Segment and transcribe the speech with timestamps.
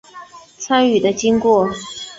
[0.57, 1.69] 参与的经过